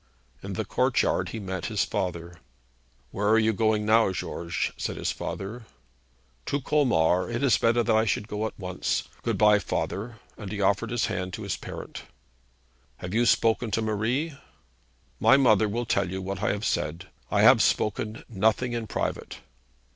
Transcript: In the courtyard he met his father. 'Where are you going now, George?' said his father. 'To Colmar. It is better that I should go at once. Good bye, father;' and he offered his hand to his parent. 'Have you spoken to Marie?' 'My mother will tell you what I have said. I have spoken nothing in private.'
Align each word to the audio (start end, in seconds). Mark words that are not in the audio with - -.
In 0.41 0.53
the 0.53 0.65
courtyard 0.65 1.29
he 1.29 1.39
met 1.39 1.67
his 1.67 1.85
father. 1.85 2.37
'Where 3.11 3.29
are 3.29 3.37
you 3.37 3.53
going 3.53 3.85
now, 3.85 4.11
George?' 4.11 4.73
said 4.75 4.97
his 4.97 5.11
father. 5.11 5.67
'To 6.47 6.59
Colmar. 6.61 7.29
It 7.29 7.43
is 7.43 7.59
better 7.59 7.83
that 7.83 7.95
I 7.95 8.05
should 8.05 8.27
go 8.27 8.47
at 8.47 8.57
once. 8.57 9.03
Good 9.21 9.37
bye, 9.37 9.59
father;' 9.59 10.17
and 10.39 10.51
he 10.51 10.59
offered 10.59 10.89
his 10.89 11.05
hand 11.05 11.33
to 11.33 11.43
his 11.43 11.55
parent. 11.55 12.05
'Have 12.97 13.13
you 13.13 13.27
spoken 13.27 13.69
to 13.69 13.83
Marie?' 13.83 14.35
'My 15.19 15.37
mother 15.37 15.69
will 15.69 15.85
tell 15.85 16.09
you 16.09 16.19
what 16.19 16.41
I 16.41 16.51
have 16.51 16.65
said. 16.65 17.05
I 17.29 17.43
have 17.43 17.61
spoken 17.61 18.23
nothing 18.27 18.73
in 18.73 18.87
private.' 18.87 19.37